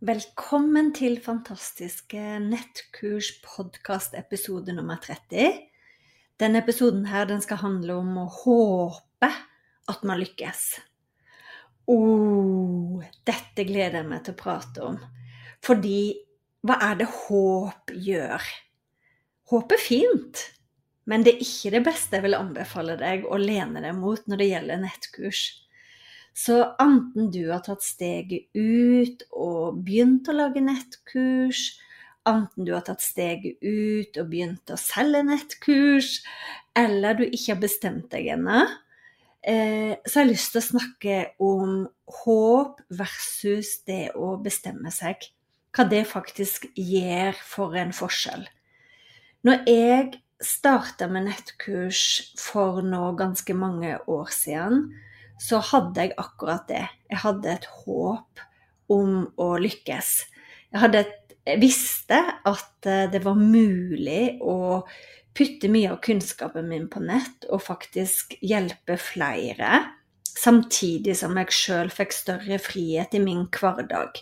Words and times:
Velkommen 0.00 0.94
til 0.96 1.18
fantastiske 1.20 2.38
nettkurs 2.40 3.26
podkast 3.44 4.14
episode 4.16 4.72
nummer 4.72 4.96
30. 4.96 5.58
Denne 6.40 6.62
episoden 6.62 7.02
her, 7.10 7.26
den 7.28 7.42
skal 7.44 7.60
handle 7.60 7.98
om 8.00 8.14
å 8.22 8.24
håpe 8.32 9.28
at 9.92 10.06
man 10.08 10.22
lykkes. 10.22 10.62
Oh, 11.92 12.96
dette 13.28 13.68
gleder 13.68 14.00
jeg 14.00 14.08
meg 14.08 14.24
til 14.24 14.38
å 14.38 14.40
prate 14.40 14.88
om. 14.88 14.96
Fordi 15.60 16.00
hva 16.64 16.80
er 16.88 16.96
det 17.02 17.12
håp 17.18 17.92
gjør? 17.92 18.50
Håp 19.52 19.76
er 19.76 19.84
fint, 19.84 20.46
men 21.04 21.28
det 21.28 21.34
er 21.34 21.44
ikke 21.44 21.76
det 21.76 21.84
beste 21.92 22.16
jeg 22.16 22.30
vil 22.30 22.40
anbefale 22.40 22.96
deg 23.04 23.28
å 23.28 23.36
lene 23.36 23.84
deg 23.84 24.00
mot 24.00 24.24
når 24.24 24.40
det 24.46 24.52
gjelder 24.54 24.86
nettkurs. 24.88 25.44
Så 26.36 26.56
enten 26.80 27.30
du 27.34 27.42
har 27.50 27.62
tatt 27.66 27.82
steget 27.84 28.48
ut 28.54 29.24
og 29.30 29.80
begynt 29.84 30.28
å 30.30 30.36
lage 30.36 30.62
nettkurs, 30.64 31.80
enten 32.28 32.66
du 32.66 32.72
har 32.74 32.84
tatt 32.86 33.02
steget 33.02 33.58
ut 33.64 34.20
og 34.20 34.30
begynt 34.30 34.70
å 34.72 34.78
selge 34.80 35.24
nettkurs, 35.26 36.20
eller 36.78 37.18
du 37.18 37.26
ikke 37.26 37.54
har 37.54 37.60
bestemt 37.64 38.08
deg 38.14 38.30
ennå, 38.36 38.62
eh, 39.42 39.98
så 40.06 40.20
har 40.20 40.26
jeg 40.26 40.32
lyst 40.32 40.54
til 40.54 40.62
å 40.62 40.68
snakke 40.68 41.18
om 41.42 41.74
håp 42.22 42.80
versus 42.94 43.80
det 43.88 44.12
å 44.14 44.36
bestemme 44.42 44.92
seg. 44.94 45.26
Hva 45.74 45.86
det 45.86 46.06
faktisk 46.10 46.66
gjør 46.74 47.36
for 47.46 47.76
en 47.78 47.92
forskjell. 47.94 48.48
Når 49.46 49.62
jeg 49.70 50.18
starta 50.40 51.06
med 51.08 51.28
nettkurs 51.28 52.32
for 52.40 52.80
nå 52.84 53.12
ganske 53.18 53.54
mange 53.56 53.94
år 54.10 54.32
siden, 54.34 54.90
så 55.40 55.60
hadde 55.70 56.04
jeg 56.04 56.16
akkurat 56.20 56.66
det. 56.68 56.84
Jeg 57.10 57.22
hadde 57.24 57.54
et 57.54 57.68
håp 57.82 58.42
om 58.92 59.22
å 59.40 59.48
lykkes. 59.60 60.10
Jeg, 60.74 60.90
et, 60.98 61.36
jeg 61.48 61.62
visste 61.62 62.18
at 62.46 62.88
eh, 62.88 63.06
det 63.10 63.22
var 63.24 63.38
mulig 63.38 64.36
å 64.44 64.82
putte 65.36 65.70
mye 65.72 65.94
av 65.94 66.00
kunnskapen 66.04 66.68
min 66.68 66.88
på 66.90 67.00
nett 67.02 67.46
og 67.48 67.62
faktisk 67.64 68.36
hjelpe 68.44 68.98
flere, 69.00 69.86
samtidig 70.30 71.14
som 71.18 71.38
jeg 71.38 71.54
sjøl 71.54 71.92
fikk 71.94 72.12
større 72.14 72.58
frihet 72.62 73.16
i 73.16 73.22
min 73.22 73.46
hverdag. 73.54 74.20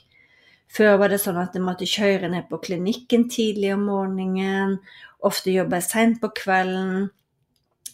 Før 0.69 0.99
var 1.01 1.11
det 1.11 1.21
sånn 1.23 1.41
at 1.41 1.57
jeg 1.57 1.65
måtte 1.65 1.89
kjøre 1.89 2.29
ned 2.31 2.47
på 2.51 2.61
klinikken 2.63 3.27
tidlig 3.33 3.73
om 3.75 3.87
morgenen, 3.89 4.77
ofte 5.25 5.51
jobba 5.51 5.81
jeg 5.81 5.89
seint 5.89 6.21
på 6.23 6.31
kvelden. 6.37 7.09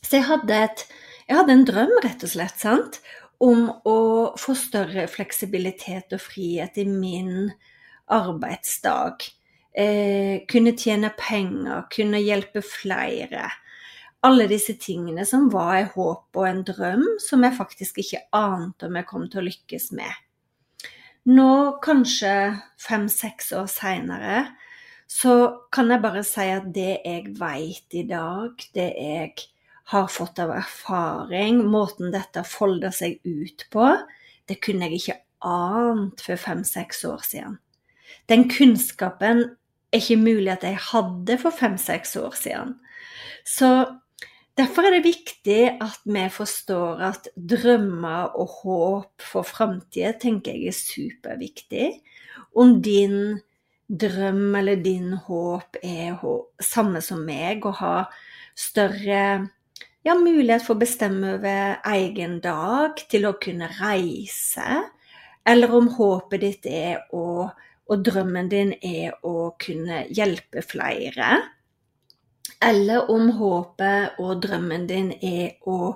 Så 0.02 0.18
jeg 0.18 0.26
hadde 0.28 0.62
et 0.66 0.86
jeg 1.24 1.38
hadde 1.38 1.54
en 1.56 1.64
drøm, 1.64 1.92
rett 2.04 2.24
og 2.26 2.30
slett, 2.34 2.58
sant? 2.60 2.98
Om 3.42 3.66
å 3.86 3.98
få 4.40 4.54
større 4.58 5.06
fleksibilitet 5.10 6.14
og 6.14 6.22
frihet 6.22 6.78
i 6.80 6.86
min 6.88 7.50
arbeidsdag. 8.12 9.24
Eh, 9.74 10.44
kunne 10.50 10.74
tjene 10.78 11.10
penger, 11.18 11.86
kunne 11.90 12.22
hjelpe 12.22 12.62
flere. 12.62 13.48
Alle 14.24 14.46
disse 14.48 14.76
tingene 14.80 15.26
som 15.28 15.50
var 15.52 15.76
et 15.80 15.96
håp 15.96 16.38
og 16.38 16.46
en 16.48 16.62
drøm 16.64 17.04
som 17.20 17.42
jeg 17.44 17.58
faktisk 17.58 17.98
ikke 18.00 18.22
ante 18.36 18.88
om 18.88 18.96
jeg 18.96 19.08
kom 19.10 19.26
til 19.28 19.42
å 19.42 19.48
lykkes 19.48 19.90
med. 19.98 20.12
Nå, 21.24 21.80
kanskje 21.84 22.60
fem-seks 22.80 23.50
år 23.56 23.68
seinere, 23.72 24.44
så 25.08 25.34
kan 25.72 25.90
jeg 25.92 26.02
bare 26.04 26.22
si 26.26 26.46
at 26.52 26.66
det 26.72 27.00
jeg 27.04 27.34
veit 27.38 27.96
i 27.96 28.04
dag, 28.08 28.60
det 28.76 28.90
jeg 28.92 29.32
har 29.92 30.06
fått 30.08 30.38
av 30.40 30.52
erfaring, 30.54 31.60
måten 31.68 32.12
dette 32.14 32.44
folder 32.48 32.94
seg 32.94 33.18
ut 33.24 33.66
på, 33.72 33.90
det 34.48 34.60
kunne 34.64 34.88
jeg 34.88 35.00
ikke 35.00 35.18
ant 35.44 36.24
for 36.24 36.40
fem-seks 36.40 37.04
år 37.08 37.24
siden. 37.26 37.58
Den 38.30 38.46
kunnskapen 38.48 39.44
er 39.92 40.00
ikke 40.00 40.20
mulig 40.22 40.54
at 40.54 40.64
jeg 40.64 40.80
hadde 40.90 41.36
for 41.40 41.54
fem-seks 41.54 42.16
år 42.20 42.36
siden. 42.38 42.74
Så 43.44 43.70
derfor 44.56 44.88
er 44.88 44.96
det 44.96 45.04
viktig 45.04 45.60
at 45.84 46.00
vi 46.08 46.24
forstår 46.32 47.02
at 47.10 47.28
drømmer 47.36 48.32
og 48.40 48.60
håp 48.62 49.24
for 49.32 49.46
framtida 49.46 50.14
tenker 50.20 50.56
jeg 50.56 50.72
er 50.72 50.78
superviktig. 50.78 51.88
Om 52.56 52.78
din 52.82 53.18
drøm 53.88 54.54
eller 54.56 54.80
din 54.80 55.12
håp 55.26 55.76
er 55.84 56.16
samme 56.62 57.02
som 57.04 57.20
meg, 57.26 57.66
å 57.66 57.74
ha 57.82 57.96
større 58.56 59.50
ja, 60.04 60.14
mulighet 60.18 60.64
for 60.66 60.76
å 60.76 60.82
bestemme 60.82 61.34
over 61.38 61.78
egen 61.94 62.38
dag, 62.44 63.00
til 63.10 63.28
å 63.28 63.36
kunne 63.40 63.70
reise, 63.78 64.82
eller 65.48 65.72
om 65.76 65.88
håpet 65.96 66.44
ditt 66.44 66.68
er 66.68 67.02
å, 67.12 67.48
og 67.84 68.04
drømmen 68.04 68.48
din 68.52 68.72
er 68.84 69.16
å 69.24 69.50
kunne 69.60 70.04
hjelpe 70.12 70.64
flere. 70.64 71.34
Eller 72.64 73.10
om 73.12 73.28
håpet 73.36 74.20
og 74.22 74.38
drømmen 74.44 74.86
din 74.88 75.10
er 75.20 75.58
å 75.68 75.94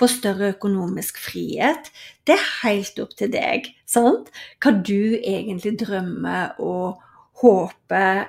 få 0.00 0.08
større 0.08 0.50
økonomisk 0.54 1.20
frihet. 1.20 1.88
Det 2.28 2.36
er 2.36 2.50
helt 2.62 3.00
opp 3.00 3.14
til 3.16 3.32
deg, 3.32 3.70
sant? 3.88 4.28
Hva 4.60 4.74
du 4.76 5.16
egentlig 5.16 5.76
drømmer 5.80 6.60
og 6.60 7.00
håper 7.40 8.26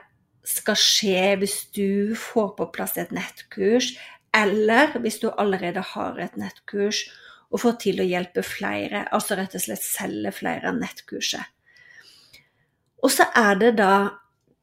skal 0.48 0.80
skje 0.80 1.36
hvis 1.42 1.58
du 1.76 2.16
får 2.18 2.56
på 2.58 2.72
plass 2.76 2.98
et 3.00 3.12
nettkurs, 3.16 3.92
eller 4.36 4.96
hvis 5.04 5.20
du 5.22 5.30
allerede 5.32 5.84
har 5.94 6.20
et 6.24 6.38
nettkurs 6.40 7.04
og 7.52 7.64
får 7.64 7.78
til 7.84 8.00
å 8.00 8.08
hjelpe 8.08 8.44
flere, 8.48 9.06
altså 9.12 9.36
rett 9.36 9.56
og 9.58 9.64
slett 9.64 9.84
selge 9.84 10.32
flere 10.36 10.72
av 10.72 10.80
nettkurset. 10.80 11.44
Og 13.02 13.12
så 13.12 13.28
er 13.36 13.58
det 13.60 13.72
da 13.82 13.94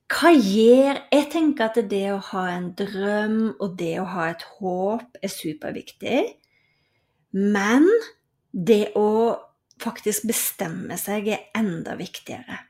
hva 0.09 0.31
gjør 0.33 1.03
Jeg 1.12 1.27
tenker 1.34 1.67
at 1.67 1.81
det 1.91 2.06
å 2.15 2.21
ha 2.31 2.47
en 2.49 2.71
drøm 2.79 3.41
og 3.61 3.75
det 3.77 3.99
å 4.01 4.06
ha 4.09 4.31
et 4.31 4.45
håp 4.56 5.19
er 5.21 5.33
superviktig. 5.33 6.23
Men 7.37 7.85
det 8.53 8.94
å 8.97 9.37
faktisk 9.82 10.25
bestemme 10.31 10.97
seg 10.97 11.29
er 11.35 11.44
enda 11.59 11.99
viktigere. 11.99 12.62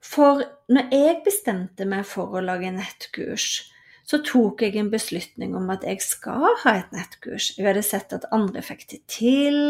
For 0.00 0.40
når 0.72 0.94
jeg 0.96 1.20
bestemte 1.26 1.84
meg 1.84 2.08
for 2.08 2.32
å 2.32 2.44
lage 2.44 2.72
nettkurs, 2.72 3.66
så 4.10 4.18
tok 4.26 4.64
jeg 4.64 4.74
en 4.80 4.90
beslutning 4.90 5.52
om 5.54 5.68
at 5.70 5.84
jeg 5.86 6.02
skal 6.02 6.48
ha 6.64 6.72
et 6.80 6.94
nettkurs. 6.94 7.52
Jeg 7.54 7.68
hadde 7.68 7.84
sett 7.86 8.14
at 8.16 8.26
andre 8.34 8.62
fikk 8.66 8.88
det 8.90 9.04
til, 9.10 9.60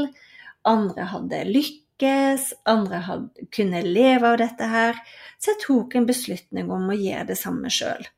andre 0.64 1.08
hadde 1.10 1.42
lykkes, 1.50 2.46
andre 2.70 3.02
hadde, 3.04 3.48
kunne 3.52 3.82
leve 3.84 4.30
av 4.30 4.38
dette 4.40 4.70
her. 4.70 4.96
Så 5.36 5.52
jeg 5.52 5.60
tok 5.66 5.98
en 5.98 6.08
beslutning 6.08 6.72
om 6.72 6.88
å 6.88 6.96
gjøre 6.96 7.28
det 7.34 7.36
samme 7.40 7.72
sjøl. 7.74 8.08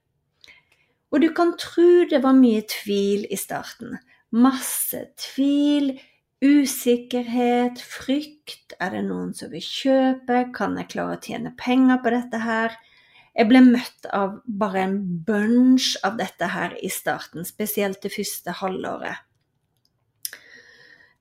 Og 1.10 1.24
du 1.24 1.28
kan 1.34 1.56
tro 1.60 2.06
det 2.08 2.22
var 2.22 2.38
mye 2.38 2.62
tvil 2.70 3.26
i 3.26 3.40
starten. 3.40 3.98
Masse 4.30 5.02
tvil, 5.18 5.96
usikkerhet, 6.38 7.82
frykt. 7.82 8.78
Er 8.78 8.94
det 8.94 9.02
noen 9.10 9.34
som 9.34 9.50
vil 9.50 9.66
kjøpe? 9.66 10.46
Kan 10.54 10.78
jeg 10.78 10.92
klare 10.94 11.18
å 11.18 11.22
tjene 11.26 11.56
penger 11.58 11.98
på 11.98 12.14
dette 12.14 12.46
her? 12.46 12.78
Jeg 13.32 13.48
ble 13.48 13.62
møtt 13.64 14.08
av 14.12 14.40
bare 14.44 14.82
en 14.84 14.96
bunch 15.26 15.94
av 16.04 16.18
dette 16.20 16.50
her 16.52 16.74
i 16.84 16.90
starten, 16.92 17.46
spesielt 17.48 18.02
det 18.04 18.12
første 18.12 18.58
halvåret. 18.60 19.24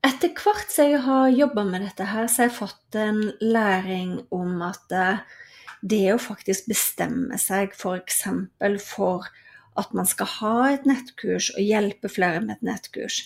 Etter 0.01 0.33
hvert 0.33 0.73
som 0.73 0.89
jeg 0.89 1.03
har 1.05 1.29
jobba 1.29 1.63
med 1.67 1.85
dette 1.85 2.07
her, 2.09 2.25
så 2.27 2.43
har 2.43 2.49
jeg 2.49 2.57
fått 2.57 2.97
en 2.97 3.21
læring 3.39 4.15
om 4.33 4.63
at 4.65 4.95
eh, 4.97 5.21
det 5.81 6.07
å 6.13 6.21
faktisk 6.21 6.67
bestemme 6.71 7.37
seg 7.41 7.75
f.eks. 7.77 8.23
For, 8.25 8.79
for 8.81 9.29
at 9.79 9.93
man 9.95 10.09
skal 10.09 10.29
ha 10.39 10.55
et 10.71 10.89
nettkurs 10.89 11.51
og 11.55 11.61
hjelpe 11.63 12.09
flere 12.11 12.41
med 12.41 12.57
et 12.57 12.67
nettkurs, 12.73 13.21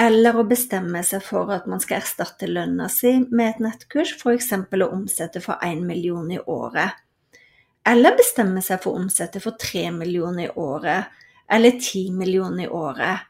eller 0.00 0.40
å 0.40 0.46
bestemme 0.48 1.04
seg 1.06 1.22
for 1.22 1.52
at 1.54 1.68
man 1.70 1.82
skal 1.84 2.00
erstatte 2.00 2.48
lønna 2.50 2.88
si 2.90 3.14
med 3.30 3.52
et 3.52 3.62
nettkurs, 3.68 4.16
f.eks. 4.18 4.50
å 4.56 4.90
omsette 4.90 5.44
for 5.44 5.60
1 5.62 5.84
million 5.86 6.32
i 6.32 6.40
året. 6.40 7.03
Eller 7.86 8.16
bestemme 8.16 8.62
seg 8.64 8.80
for 8.82 8.94
å 8.94 9.02
omsette 9.02 9.42
for 9.44 9.58
3 9.60 9.90
millioner 9.92 10.48
i 10.48 10.52
året, 10.60 11.10
eller 11.52 11.76
10 11.76 12.14
millioner 12.16 12.66
i 12.66 12.72
året. 12.72 13.26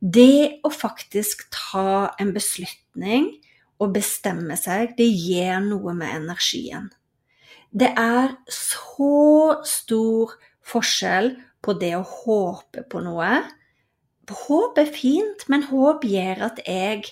Det 0.00 0.60
å 0.64 0.70
faktisk 0.72 1.46
ta 1.52 2.12
en 2.20 2.32
beslutning 2.36 3.28
og 3.80 3.92
bestemme 3.96 4.56
seg, 4.56 4.94
det 4.96 5.08
gjør 5.08 5.60
noe 5.66 5.96
med 5.96 6.22
energien. 6.22 6.88
Det 7.76 7.90
er 8.00 8.32
så 8.48 9.58
stor 9.68 10.36
forskjell 10.64 11.34
på 11.64 11.76
det 11.76 11.92
å 11.98 12.04
håpe 12.24 12.86
på 12.88 13.02
noe 13.04 13.44
Håp 14.26 14.78
er 14.82 14.88
fint, 14.90 15.44
men 15.46 15.68
håp 15.68 16.02
gjør 16.02 16.40
at 16.48 16.56
jeg 16.66 17.04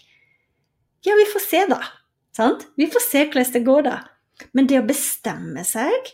Ja, 1.06 1.14
vi 1.14 1.26
får 1.30 1.42
se, 1.44 1.60
da. 1.70 1.78
Sant? 2.34 2.64
Vi 2.74 2.88
får 2.90 3.04
se 3.04 3.22
hvordan 3.28 3.52
det 3.54 3.62
går, 3.68 3.82
da. 3.86 3.98
Men 4.56 4.66
det 4.66 4.80
å 4.80 4.86
bestemme 4.88 5.62
seg 5.68 6.10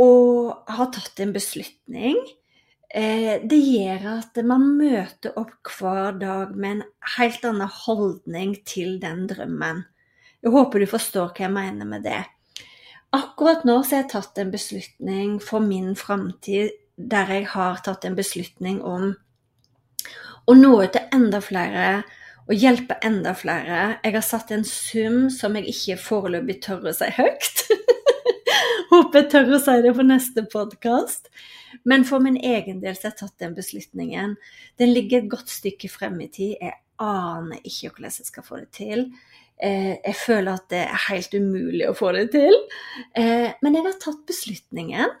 og 0.00 0.70
ha 0.74 0.86
tatt 0.92 1.20
en 1.22 1.32
beslutning, 1.34 2.18
eh, 2.90 3.40
det 3.42 3.60
gjør 3.60 4.06
at 4.18 4.38
man 4.46 4.66
møter 4.78 5.36
opp 5.38 5.70
hver 5.78 6.18
dag 6.18 6.54
med 6.56 6.70
en 6.70 6.84
helt 7.16 7.44
annen 7.44 7.70
holdning 7.84 8.56
til 8.66 8.98
den 9.02 9.26
drømmen. 9.30 9.84
Jeg 10.42 10.52
håper 10.52 10.82
du 10.82 10.86
forstår 10.90 11.30
hva 11.32 11.46
jeg 11.46 11.54
mener 11.54 11.88
med 11.88 12.04
det. 12.04 12.24
Akkurat 13.14 13.62
nå 13.64 13.78
så 13.82 13.96
har 13.96 14.02
jeg 14.02 14.10
tatt 14.10 14.38
en 14.42 14.50
beslutning 14.50 15.38
for 15.42 15.62
min 15.62 15.94
framtid 15.96 16.74
der 16.96 17.30
jeg 17.30 17.46
har 17.52 17.78
tatt 17.86 18.04
en 18.04 18.16
beslutning 18.18 18.80
om 18.82 19.14
å 20.44 20.54
nå 20.58 20.72
ut 20.82 20.92
til 20.94 21.14
enda 21.14 21.40
flere 21.42 22.02
og 22.44 22.54
hjelpe 22.58 22.98
enda 23.06 23.32
flere. 23.38 24.00
Jeg 24.04 24.16
har 24.18 24.24
satt 24.26 24.50
en 24.52 24.66
sum 24.68 25.30
som 25.32 25.56
jeg 25.56 25.70
ikke 25.72 25.96
foreløpig 26.02 26.58
tør 26.66 26.90
å 26.90 26.96
si 26.96 27.08
høyt. 27.16 27.64
Håper 28.94 29.24
jeg 29.24 29.30
tør 29.32 29.48
å 29.56 29.58
si 29.58 29.72
det 29.82 29.90
på 29.96 30.04
neste 30.06 30.42
podkast. 30.52 31.24
Men 31.88 32.04
for 32.06 32.22
min 32.22 32.36
egen 32.38 32.78
del 32.82 32.94
så 32.94 33.08
har 33.08 33.14
jeg 33.14 33.20
tatt 33.24 33.42
den 33.42 33.54
beslutningen. 33.56 34.36
Den 34.78 34.92
ligger 34.94 35.22
et 35.22 35.30
godt 35.32 35.50
stykke 35.50 35.88
frem 35.90 36.20
i 36.22 36.28
tid. 36.30 36.52
Jeg 36.60 36.76
aner 37.02 37.64
ikke 37.66 37.90
hvordan 37.90 38.14
jeg 38.20 38.28
skal 38.28 38.46
få 38.46 38.60
det 38.60 38.68
til. 38.76 39.02
Eh, 39.58 39.96
jeg 39.96 40.14
føler 40.20 40.52
at 40.52 40.68
det 40.70 40.84
er 40.84 41.02
helt 41.08 41.34
umulig 41.34 41.88
å 41.90 41.96
få 41.98 42.12
det 42.14 42.28
til. 42.36 42.54
Eh, 43.18 43.50
men 43.64 43.80
jeg 43.80 43.86
har 43.88 43.98
tatt 44.04 44.22
beslutningen. 44.30 45.18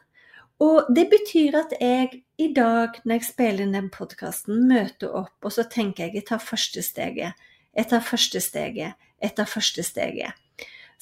Og 0.62 0.94
det 0.94 1.08
betyr 1.10 1.58
at 1.64 1.74
jeg 1.80 2.22
i 2.38 2.48
dag, 2.54 3.00
når 3.02 3.18
jeg 3.18 3.28
spiller 3.32 3.66
inn 3.66 3.74
den 3.74 3.90
podkasten, 3.90 4.68
møter 4.70 5.18
opp, 5.24 5.34
og 5.42 5.56
så 5.56 5.66
tenker 5.66 6.06
jeg 6.06 6.20
jeg 6.20 6.28
tar 6.30 6.46
første 6.46 6.84
steget. 6.86 7.42
Jeg 7.74 7.90
tar 7.90 8.06
første 8.06 8.44
steget. 8.44 8.94
Jeg 9.18 9.34
tar 9.34 9.50
første 9.50 9.82
steget. 9.82 10.43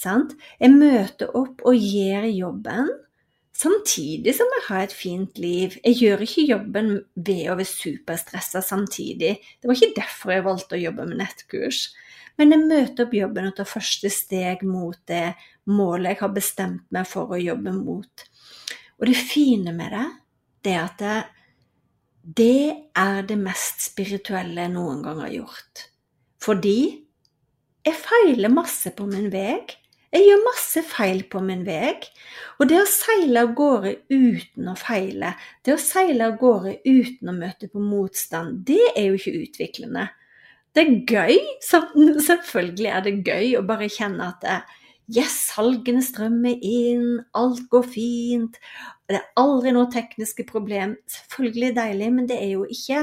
Sant? 0.00 0.35
Jeg 0.61 0.75
møter 0.75 1.33
opp 1.39 1.62
og 1.69 1.79
gjør 1.79 2.29
jobben 2.31 2.91
samtidig 3.62 4.35
som 4.35 4.50
jeg 4.56 4.65
har 4.69 4.87
et 4.87 4.94
fint 4.97 5.39
liv. 5.41 5.77
Jeg 5.85 5.99
gjør 6.00 6.25
ikke 6.25 6.47
jobben 6.49 6.93
ved 7.15 7.44
å 7.50 7.56
være 7.59 7.69
superstressa 7.69 8.62
samtidig. 8.65 9.37
Det 9.39 9.69
var 9.69 9.79
ikke 9.79 10.00
derfor 10.00 10.35
jeg 10.35 10.47
valgte 10.47 10.79
å 10.79 10.83
jobbe 10.83 11.06
med 11.11 11.21
nettkurs. 11.23 11.85
Men 12.41 12.55
jeg 12.55 12.65
møter 12.65 13.06
opp 13.06 13.15
jobben 13.17 13.50
og 13.50 13.56
tar 13.59 13.69
første 13.69 14.11
steg 14.12 14.65
mot 14.65 14.99
det 15.09 15.35
målet 15.69 16.15
jeg 16.15 16.23
har 16.23 16.35
bestemt 16.35 16.89
meg 16.94 17.06
for 17.09 17.35
å 17.35 17.41
jobbe 17.41 17.75
mot. 17.77 18.27
Og 18.99 19.09
det 19.09 19.19
fine 19.19 19.75
med 19.77 19.93
det, 19.94 20.09
det 20.65 20.75
er 20.75 20.83
at 20.87 21.03
det, 21.03 21.17
det 22.23 22.73
er 22.99 23.25
det 23.29 23.39
mest 23.41 23.83
spirituelle 23.91 24.65
jeg 24.65 24.75
noen 24.75 25.03
gang 25.05 25.21
har 25.25 25.33
gjort. 25.35 25.87
Fordi 26.43 26.79
jeg 27.83 27.99
feiler 27.99 28.53
masse 28.53 28.93
på 28.94 29.06
min 29.11 29.29
vei. 29.33 29.59
Jeg 30.12 30.26
gjør 30.26 30.43
masse 30.44 30.82
feil 30.85 31.23
på 31.32 31.41
min 31.41 31.62
vei. 31.64 31.94
Og 32.61 32.69
det 32.69 32.82
å 32.82 32.88
seile 32.88 33.47
av 33.47 33.55
gårde 33.56 33.94
uten 34.12 34.69
å 34.69 34.75
feile, 34.76 35.32
det 35.64 35.73
å 35.76 35.81
seile 35.81 36.29
av 36.29 36.37
gårde 36.41 36.76
uten 36.85 37.32
å 37.32 37.37
møte 37.37 37.70
på 37.73 37.81
motstand, 37.81 38.61
det 38.69 38.82
er 38.93 39.09
jo 39.09 39.17
ikke 39.17 39.47
utviklende. 39.47 40.05
Det 40.73 40.85
er 40.85 40.93
gøy. 41.09 41.41
Selvfølgelig 42.29 42.93
er 42.93 43.05
det 43.06 43.17
gøy 43.25 43.56
å 43.56 43.67
bare 43.67 43.91
kjenne 43.93 44.29
at 44.35 44.44
det, 44.44 44.61
Yes, 45.12 45.35
salgene 45.50 46.00
strømmer 46.00 46.61
inn, 46.62 47.19
alt 47.37 47.65
går 47.73 47.88
fint. 47.91 48.55
Det 49.11 49.19
er 49.19 49.26
aldri 49.37 49.73
noe 49.75 49.91
tekniske 49.93 50.47
problem. 50.49 50.94
Selvfølgelig 51.11 51.73
deilig, 51.76 52.11
men 52.15 52.29
det 52.31 52.38
er 52.38 52.53
jo 52.55 52.62
ikke 52.70 53.03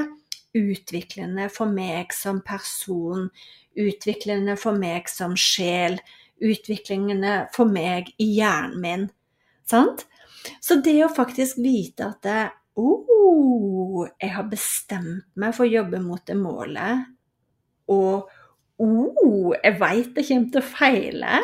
utviklende 0.56 1.46
for 1.52 1.70
meg 1.70 2.14
som 2.16 2.40
person, 2.42 3.28
utviklende 3.78 4.56
for 4.58 4.80
meg 4.80 5.06
som 5.12 5.36
sjel, 5.38 6.00
utviklende 6.40 7.34
for 7.54 7.70
meg 7.70 8.12
i 8.18 8.30
hjernen 8.38 8.80
min. 8.82 9.06
Sant? 9.68 10.06
Så 10.60 10.80
det 10.84 10.96
å 11.04 11.12
faktisk 11.12 11.60
vite 11.60 12.08
at 12.08 12.24
det, 12.24 12.42
oh, 12.80 14.06
jeg 14.20 14.34
har 14.34 14.48
bestemt 14.50 15.28
meg 15.38 15.54
for 15.56 15.66
å 15.66 15.74
jobbe 15.74 16.00
mot 16.02 16.22
det 16.26 16.36
målet, 16.38 17.06
og 17.90 18.30
oh, 18.80 19.54
jeg 19.56 19.76
veit 19.80 20.16
jeg 20.16 20.28
kommer 20.30 20.52
til 20.54 20.62
å 20.62 20.70
feile, 20.70 21.40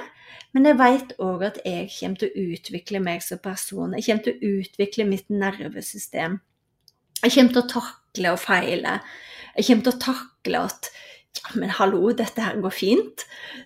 men 0.56 0.70
jeg 0.70 0.78
vet 0.80 1.14
òg 1.20 1.42
at 1.50 1.58
jeg 1.66 1.90
kommer 1.98 2.20
til 2.22 2.30
å 2.30 2.44
utvikle 2.54 3.00
meg 3.04 3.24
som 3.24 3.40
person. 3.44 3.92
Jeg 3.98 4.06
kommer 4.06 4.24
til 4.24 4.36
å 4.36 4.52
utvikle 4.56 5.04
mitt 5.04 5.26
nervesystem. 5.28 6.38
Jeg 7.20 7.34
kommer 7.34 7.52
til 7.52 7.60
å 7.60 7.72
takle 7.74 8.32
og 8.32 8.40
feile. 8.40 8.94
Jeg 9.56 9.66
kommer 9.68 9.84
til 9.84 9.92
å 9.92 10.00
takle 10.06 10.62
at 10.70 10.88
men 11.54 11.72
hallo, 11.72 12.10
dette 12.16 12.42
her 12.42 12.58
går 12.62 12.74
fint. 12.74 13.24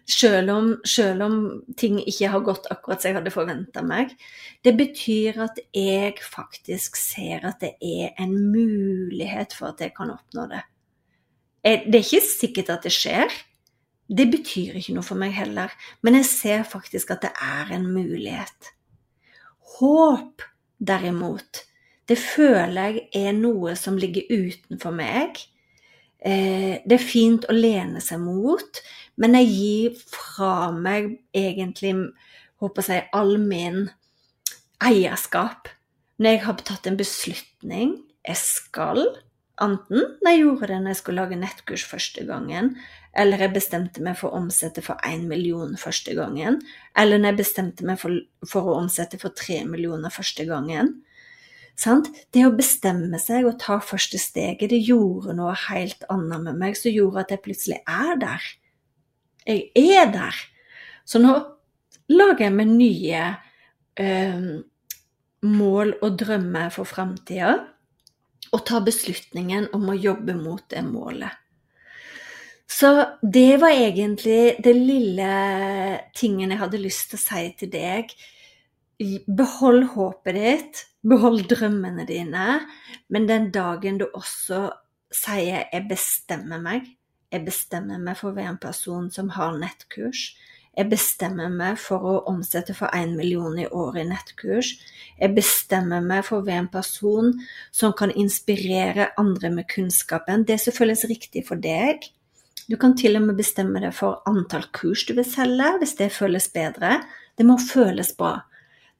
Selv 0.08 0.52
om, 0.54 0.70
selv 0.86 1.24
om 1.26 1.36
ting 1.80 2.00
ikke 2.02 2.30
har 2.32 2.44
gått 2.46 2.68
akkurat 2.72 3.02
som 3.02 3.10
jeg 3.10 3.18
hadde 3.20 3.34
forventa 3.34 3.84
meg. 3.86 4.14
Det 4.64 4.74
betyr 4.78 5.40
at 5.46 5.60
jeg 5.76 6.16
faktisk 6.24 6.98
ser 7.00 7.46
at 7.48 7.62
det 7.62 7.74
er 7.80 8.16
en 8.20 8.34
mulighet 8.52 9.56
for 9.56 9.72
at 9.72 9.84
jeg 9.84 9.94
kan 9.96 10.12
oppnå 10.14 10.48
det. 10.50 10.64
Det 11.62 11.96
er 11.96 12.04
ikke 12.04 12.24
sikkert 12.24 12.72
at 12.72 12.86
det 12.88 12.92
skjer, 12.96 13.32
det 14.10 14.26
betyr 14.32 14.78
ikke 14.80 14.96
noe 14.96 15.06
for 15.06 15.20
meg 15.20 15.34
heller, 15.36 15.70
men 16.02 16.16
jeg 16.18 16.26
ser 16.26 16.62
faktisk 16.66 17.12
at 17.14 17.22
det 17.26 17.30
er 17.46 17.74
en 17.76 17.86
mulighet. 17.94 18.72
Håp, 19.76 20.42
derimot, 20.80 21.62
det 22.10 22.18
føler 22.18 22.96
jeg 23.14 23.28
er 23.28 23.36
noe 23.36 23.76
som 23.78 23.98
ligger 24.00 24.26
utenfor 24.32 24.96
meg. 24.96 25.38
Eh, 26.20 26.80
det 26.84 26.96
er 26.96 27.04
fint 27.04 27.46
å 27.48 27.56
lene 27.56 28.02
seg 28.04 28.20
mot, 28.20 28.82
men 29.20 29.36
jeg 29.38 29.48
gir 29.54 29.96
fra 30.12 30.70
meg 30.74 31.14
egentlig 31.36 31.94
håper 32.60 32.92
jeg, 32.92 33.08
all 33.16 33.38
min 33.40 33.88
eierskap. 34.84 35.70
Når 36.20 36.34
jeg 36.34 36.44
har 36.44 36.62
tatt 36.68 36.88
en 36.88 37.00
beslutning 37.00 37.92
jeg 38.28 38.36
skal, 38.36 39.00
enten 39.64 40.02
når 40.20 40.34
jeg 40.34 40.42
gjorde 40.42 40.68
det 40.68 40.80
når 40.82 40.92
jeg 40.92 41.00
skulle 41.00 41.22
lage 41.24 41.38
nettkurs 41.40 41.84
første 41.88 42.24
gangen, 42.28 42.74
eller 43.16 43.42
jeg 43.42 43.54
bestemte 43.56 44.04
meg 44.04 44.18
for 44.20 44.30
å 44.30 44.42
omsette 44.42 44.84
for 44.84 45.00
én 45.08 45.24
million 45.30 45.72
første 45.80 46.14
gangen, 46.18 46.60
eller 46.94 47.20
når 47.20 47.32
jeg 47.32 47.40
bestemte 47.40 47.86
meg 47.88 48.00
for, 48.02 48.20
for 48.46 48.68
å 48.68 48.76
omsette 48.82 49.18
for 49.20 49.34
tre 49.36 49.62
millioner 49.68 50.12
første 50.12 50.44
gangen. 50.48 50.98
Sant? 51.78 52.10
Det 52.34 52.44
å 52.46 52.54
bestemme 52.56 53.18
seg 53.22 53.46
og 53.48 53.58
ta 53.62 53.78
første 53.84 54.18
steget, 54.20 54.70
det 54.72 54.82
gjorde 54.84 55.34
noe 55.36 55.54
helt 55.68 56.04
annet 56.12 56.44
med 56.44 56.58
meg, 56.60 56.76
som 56.78 56.92
gjorde 56.92 57.24
at 57.24 57.34
jeg 57.34 57.44
plutselig 57.44 57.80
er 57.88 58.18
der. 58.20 58.48
Jeg 59.48 59.70
er 59.96 60.10
der. 60.12 60.40
Så 61.08 61.22
nå 61.22 61.34
lager 62.12 62.46
jeg 62.46 62.56
meg 62.56 62.72
nye 62.74 63.22
eh, 64.00 64.48
mål 65.46 65.94
og 66.00 66.18
drømmer 66.20 66.72
for 66.74 66.88
framtida, 66.88 67.54
og 68.50 68.64
tar 68.66 68.82
beslutningen 68.82 69.70
om 69.76 69.92
å 69.92 69.98
jobbe 69.98 70.34
mot 70.34 70.64
det 70.72 70.82
målet. 70.84 71.36
Så 72.70 72.90
det 73.22 73.58
var 73.62 73.74
egentlig 73.74 74.60
det 74.62 74.74
lille 74.76 75.30
tingen 76.16 76.52
jeg 76.52 76.60
hadde 76.60 76.82
lyst 76.82 77.10
til 77.10 77.18
å 77.18 77.22
si 77.22 77.42
til 77.58 77.72
deg. 77.72 78.12
Behold 79.26 79.88
håpet 79.96 80.38
ditt, 80.38 80.82
behold 81.06 81.48
drømmene 81.48 82.06
dine, 82.08 82.60
men 83.08 83.28
den 83.28 83.50
dagen 83.54 83.98
du 83.98 84.06
også 84.14 84.70
sier 85.10 85.64
'jeg 85.72 85.88
bestemmer 85.88 86.60
meg', 86.60 86.96
jeg 87.32 87.44
bestemmer 87.44 87.98
meg 87.98 88.16
for 88.16 88.30
å 88.30 88.34
være 88.34 88.48
en 88.48 88.58
person 88.58 89.10
som 89.10 89.28
har 89.28 89.58
nettkurs, 89.58 90.36
Jeg 90.78 90.86
bestemmer 90.86 91.50
meg 91.50 91.78
for 91.82 92.04
å 92.06 92.12
omsette 92.30 92.76
for 92.78 92.94
én 92.94 93.16
million 93.18 93.56
i 93.58 93.66
året 93.66 94.04
i 94.04 94.08
nettkurs. 94.08 94.76
Jeg 95.18 95.34
bestemmer 95.34 96.00
meg 96.00 96.22
for 96.28 96.38
å 96.38 96.46
være 96.46 96.62
en 96.62 96.70
person 96.70 97.32
som 97.74 97.92
kan 97.98 98.12
inspirere 98.14 99.10
andre 99.18 99.50
med 99.50 99.66
kunnskapen. 99.68 100.46
Det 100.46 100.60
som 100.62 100.76
føles 100.76 101.02
riktig 101.10 101.42
for 101.48 101.60
deg. 101.60 102.06
Du 102.70 102.76
kan 102.78 102.94
til 102.96 103.18
og 103.18 103.26
med 103.26 103.40
bestemme 103.40 103.82
deg 103.82 103.96
for 103.98 104.22
antall 104.30 104.68
kurs 104.72 105.02
du 105.08 105.16
vil 105.18 105.26
selge, 105.26 105.72
hvis 105.82 105.96
det 105.98 106.12
føles 106.14 106.46
bedre. 106.54 107.00
Det 107.36 107.46
må 107.46 107.58
føles 107.58 108.14
bra. 108.14 108.36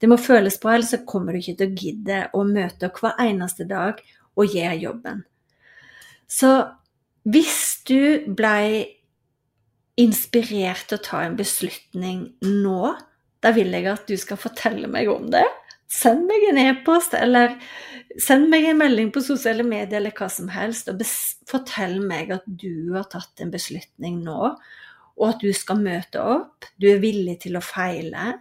Det 0.01 0.09
må 0.09 0.17
føles 0.17 0.57
bra, 0.61 0.75
ellers 0.75 0.95
så 0.95 1.03
kommer 1.05 1.35
du 1.35 1.41
ikke 1.41 1.59
til 1.59 1.69
å 1.69 1.81
gidde 1.83 2.21
å 2.33 2.41
møte 2.47 2.89
hver 2.95 3.19
eneste 3.21 3.67
dag 3.69 4.01
og 4.39 4.55
gjøre 4.55 4.79
jobben. 4.81 5.21
Så 6.31 6.49
hvis 7.29 7.83
du 7.85 8.31
blei 8.33 8.97
inspirert 10.01 10.87
til 10.89 10.97
å 10.97 11.05
ta 11.05 11.23
en 11.27 11.37
beslutning 11.37 12.23
nå, 12.41 12.93
da 13.41 13.51
vil 13.53 13.73
jeg 13.75 13.89
at 13.91 14.07
du 14.09 14.15
skal 14.17 14.39
fortelle 14.41 14.89
meg 14.89 15.09
om 15.11 15.27
det. 15.33 15.45
Send 15.91 16.23
meg 16.29 16.45
en 16.47 16.59
e-post, 16.61 17.13
eller 17.17 17.57
send 18.21 18.47
meg 18.51 18.69
en 18.69 18.79
melding 18.79 19.09
på 19.13 19.23
sosiale 19.25 19.65
medier, 19.67 19.99
eller 19.99 20.15
hva 20.15 20.29
som 20.31 20.49
helst, 20.53 20.89
og 20.89 21.03
fortell 21.49 21.99
meg 22.05 22.31
at 22.37 22.45
du 22.47 22.95
har 22.95 23.09
tatt 23.11 23.43
en 23.43 23.51
beslutning 23.53 24.21
nå, 24.23 24.53
og 25.19 25.25
at 25.27 25.43
du 25.43 25.51
skal 25.53 25.81
møte 25.83 26.23
opp. 26.23 26.69
Du 26.79 26.87
er 26.93 27.03
villig 27.03 27.41
til 27.43 27.59
å 27.59 27.65
feile, 27.65 28.31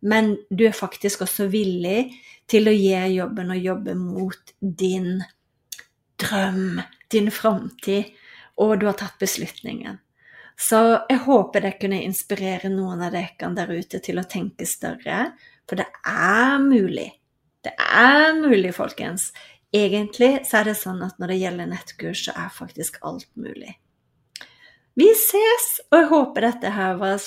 men 0.00 0.36
du 0.50 0.66
er 0.68 0.76
faktisk 0.76 1.24
også 1.26 1.48
villig 1.52 2.12
til 2.48 2.68
å 2.68 2.74
gi 2.74 2.94
jobben 3.16 3.52
og 3.54 3.64
jobbe 3.64 3.94
mot 3.98 4.54
din 4.60 5.18
drøm, 6.18 6.80
din 7.10 7.30
framtid, 7.34 8.12
og 8.58 8.78
du 8.80 8.88
har 8.88 8.98
tatt 8.98 9.18
beslutningen. 9.20 9.98
Så 10.58 10.78
jeg 11.06 11.20
håper 11.22 11.62
det 11.62 11.76
kunne 11.78 12.00
inspirere 12.02 12.70
noen 12.72 13.04
av 13.06 13.14
dere 13.14 13.52
der 13.54 13.70
ute 13.70 14.00
til 14.02 14.18
å 14.18 14.26
tenke 14.26 14.66
større, 14.66 15.32
for 15.68 15.78
det 15.78 15.86
er 16.02 16.58
mulig. 16.62 17.12
Det 17.62 17.74
er 17.78 18.32
mulig, 18.38 18.72
folkens. 18.74 19.30
Egentlig 19.74 20.40
så 20.48 20.62
er 20.62 20.70
det 20.70 20.78
sånn 20.80 21.02
at 21.04 21.18
når 21.20 21.32
det 21.32 21.42
gjelder 21.42 21.70
nettkurs, 21.70 22.24
så 22.26 22.34
er 22.34 22.50
faktisk 22.54 22.98
alt 23.06 23.28
mulig. 23.38 23.76
Vi 24.98 25.06
ses, 25.14 25.68
og 25.92 26.00
jeg 26.00 26.08
håper 26.10 26.46
dette 26.48 26.74
her 26.74 26.96
var 26.98 27.20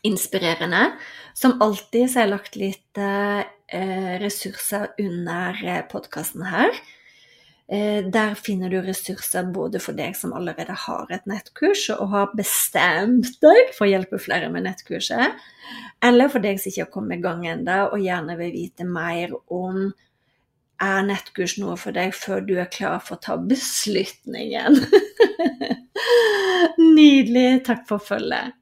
superinspirerende. 0.00 0.92
Som 1.34 1.62
alltid 1.62 2.10
så 2.10 2.18
har 2.18 2.26
jeg 2.26 2.32
lagt 2.34 2.56
litt 2.56 2.98
eh, 2.98 4.18
ressurser 4.20 4.90
under 4.98 5.60
eh, 5.64 5.82
podkasten 5.88 6.42
her. 6.42 6.70
Eh, 7.70 8.04
der 8.04 8.34
finner 8.34 8.68
du 8.70 8.80
ressurser 8.82 9.44
både 9.52 9.78
for 9.80 9.92
deg 9.94 10.16
som 10.16 10.32
allerede 10.32 10.74
har 10.74 11.06
et 11.10 11.26
nettkurs 11.26 11.88
og 11.94 12.10
har 12.10 12.34
bestemt 12.36 13.38
deg 13.40 13.72
for 13.76 13.86
å 13.86 13.90
hjelpe 13.92 14.18
flere 14.18 14.50
med 14.50 14.66
nettkurset, 14.66 15.38
eller 16.02 16.28
for 16.28 16.42
deg 16.42 16.58
som 16.58 16.70
ikke 16.70 16.86
har 16.88 16.92
kommet 16.92 17.20
i 17.20 17.22
gang 17.22 17.46
ennå 17.46 17.92
og 17.92 18.00
gjerne 18.02 18.36
vil 18.40 18.52
vite 18.56 18.84
mer 18.84 19.36
om 19.46 19.92
er 20.80 21.02
nettkurs 21.04 21.58
noe 21.60 21.76
for 21.76 21.92
deg 21.92 22.14
før 22.16 22.40
du 22.40 22.54
er 22.58 22.70
klar 22.72 23.02
for 23.04 23.18
å 23.18 23.20
ta 23.22 23.36
beslutningen. 23.36 24.80
Nydelig. 26.96 27.60
Takk 27.68 27.84
for 27.88 28.00
følget. 28.00 28.56